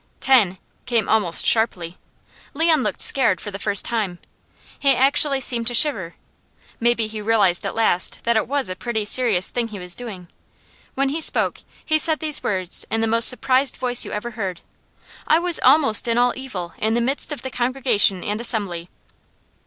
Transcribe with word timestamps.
"Ten!" 0.19 0.57
came 0.87 1.07
almost 1.07 1.45
sharply. 1.45 1.99
Leon 2.55 2.81
looked 2.81 3.03
scared 3.03 3.39
for 3.39 3.51
the 3.51 3.59
first 3.59 3.85
time. 3.85 4.17
He 4.79 4.95
actually 4.95 5.39
seemed 5.41 5.67
to 5.67 5.75
shiver. 5.75 6.15
Maybe 6.79 7.05
he 7.05 7.21
realized 7.21 7.67
at 7.67 7.75
last 7.75 8.23
that 8.23 8.35
it 8.35 8.47
was 8.47 8.67
a 8.67 8.75
pretty 8.75 9.05
serious 9.05 9.51
thing 9.51 9.67
he 9.67 9.77
was 9.77 9.93
doing. 9.93 10.27
When 10.95 11.09
he 11.09 11.21
spoke 11.21 11.59
he 11.85 11.99
said 11.99 12.17
these 12.19 12.41
words 12.41 12.83
in 12.89 13.01
the 13.01 13.05
most 13.05 13.27
surprised 13.29 13.77
voice 13.77 14.03
you 14.03 14.11
ever 14.11 14.31
heard: 14.31 14.61
"I 15.27 15.37
was 15.37 15.59
almost 15.59 16.07
in 16.07 16.17
all 16.17 16.33
evil 16.35 16.73
in 16.79 16.95
the 16.95 16.99
midst 16.99 17.31
of 17.31 17.43
the 17.43 17.51
congregation 17.51 18.23
and 18.23 18.41
assembly." 18.41 18.89